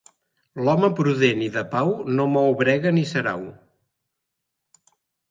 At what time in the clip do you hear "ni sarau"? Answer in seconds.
2.95-3.43